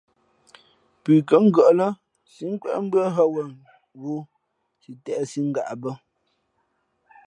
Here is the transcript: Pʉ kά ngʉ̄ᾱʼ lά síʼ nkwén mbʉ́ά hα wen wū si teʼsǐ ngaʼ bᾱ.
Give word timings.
Pʉ 1.01 1.13
kά 1.27 1.35
ngʉ̄ᾱʼ 1.45 1.75
lά 1.79 1.87
síʼ 2.33 2.49
nkwén 2.53 2.79
mbʉ́ά 2.85 3.05
hα 3.15 3.23
wen 3.33 3.51
wū 4.01 4.13
si 4.81 4.91
teʼsǐ 5.03 5.39
ngaʼ 5.51 5.71
bᾱ. 5.81 5.91